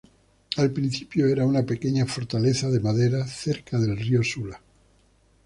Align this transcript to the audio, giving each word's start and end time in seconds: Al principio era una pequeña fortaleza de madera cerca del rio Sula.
Al 0.57 0.71
principio 0.71 1.27
era 1.27 1.45
una 1.45 1.61
pequeña 1.63 2.07
fortaleza 2.07 2.71
de 2.71 2.79
madera 2.79 3.27
cerca 3.27 3.77
del 3.77 3.95
rio 3.95 4.23
Sula. 4.23 4.59